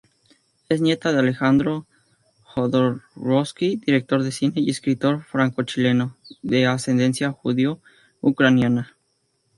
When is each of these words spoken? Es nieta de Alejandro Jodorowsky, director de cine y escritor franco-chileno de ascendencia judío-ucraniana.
Es 0.67 0.81
nieta 0.81 1.13
de 1.13 1.19
Alejandro 1.19 1.85
Jodorowsky, 2.43 3.75
director 3.85 4.23
de 4.23 4.31
cine 4.31 4.53
y 4.55 4.71
escritor 4.71 5.23
franco-chileno 5.25 6.17
de 6.41 6.65
ascendencia 6.65 7.31
judío-ucraniana. 7.31 8.97